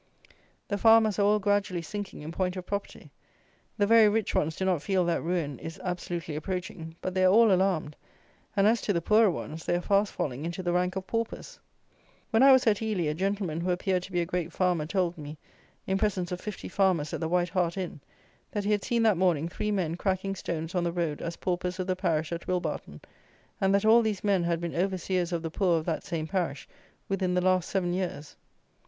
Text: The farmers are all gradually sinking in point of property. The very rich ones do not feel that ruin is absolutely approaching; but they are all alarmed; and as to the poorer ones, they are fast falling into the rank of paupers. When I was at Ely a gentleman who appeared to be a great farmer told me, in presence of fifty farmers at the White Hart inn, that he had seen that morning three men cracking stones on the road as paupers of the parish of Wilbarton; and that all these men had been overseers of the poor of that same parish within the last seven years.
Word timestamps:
The 0.67 0.79
farmers 0.79 1.19
are 1.19 1.25
all 1.25 1.37
gradually 1.37 1.83
sinking 1.83 2.23
in 2.23 2.31
point 2.31 2.55
of 2.57 2.65
property. 2.65 3.11
The 3.77 3.85
very 3.85 4.09
rich 4.09 4.33
ones 4.33 4.55
do 4.55 4.65
not 4.65 4.81
feel 4.81 5.05
that 5.05 5.21
ruin 5.21 5.59
is 5.59 5.79
absolutely 5.83 6.35
approaching; 6.35 6.95
but 7.01 7.13
they 7.13 7.23
are 7.23 7.31
all 7.31 7.51
alarmed; 7.51 7.95
and 8.57 8.65
as 8.65 8.81
to 8.81 8.93
the 8.93 8.99
poorer 9.01 9.29
ones, 9.29 9.63
they 9.63 9.75
are 9.75 9.79
fast 9.81 10.11
falling 10.11 10.43
into 10.43 10.63
the 10.63 10.73
rank 10.73 10.95
of 10.95 11.05
paupers. 11.05 11.59
When 12.31 12.41
I 12.41 12.51
was 12.51 12.65
at 12.65 12.81
Ely 12.81 13.03
a 13.03 13.13
gentleman 13.13 13.61
who 13.61 13.69
appeared 13.69 14.01
to 14.01 14.11
be 14.11 14.19
a 14.21 14.25
great 14.25 14.51
farmer 14.51 14.87
told 14.87 15.19
me, 15.19 15.37
in 15.85 15.99
presence 15.99 16.31
of 16.31 16.41
fifty 16.41 16.67
farmers 16.67 17.13
at 17.13 17.19
the 17.19 17.29
White 17.29 17.49
Hart 17.49 17.77
inn, 17.77 18.01
that 18.53 18.63
he 18.63 18.71
had 18.71 18.83
seen 18.83 19.03
that 19.03 19.17
morning 19.17 19.47
three 19.47 19.69
men 19.69 19.93
cracking 19.97 20.33
stones 20.33 20.73
on 20.73 20.83
the 20.83 20.91
road 20.91 21.21
as 21.21 21.35
paupers 21.37 21.77
of 21.79 21.85
the 21.85 21.95
parish 21.95 22.31
of 22.31 22.47
Wilbarton; 22.47 23.01
and 23.61 23.71
that 23.75 23.85
all 23.85 24.01
these 24.01 24.23
men 24.23 24.45
had 24.45 24.59
been 24.59 24.73
overseers 24.73 25.31
of 25.31 25.43
the 25.43 25.51
poor 25.51 25.77
of 25.77 25.85
that 25.85 26.03
same 26.03 26.25
parish 26.25 26.67
within 27.07 27.35
the 27.35 27.39
last 27.41 27.69
seven 27.69 27.93
years. 27.93 28.35